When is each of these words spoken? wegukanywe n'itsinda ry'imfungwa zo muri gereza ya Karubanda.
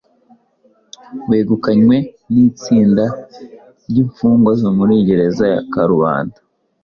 wegukanywe 1.29 1.97
n'itsinda 2.33 3.05
ry'imfungwa 3.89 4.51
zo 4.61 4.69
muri 4.77 4.93
gereza 5.07 5.43
ya 5.53 5.61
Karubanda. 5.73 6.39